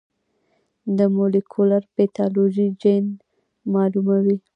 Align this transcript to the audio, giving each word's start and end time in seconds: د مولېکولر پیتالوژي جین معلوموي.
د 0.97 0.99
مولېکولر 1.15 1.83
پیتالوژي 1.95 2.67
جین 2.81 3.05
معلوموي. 3.71 4.37